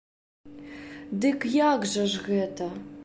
Дык 1.25 1.39
як 1.73 1.85
жа 1.93 2.07
ж 2.15 2.23
гэта? 2.31 2.71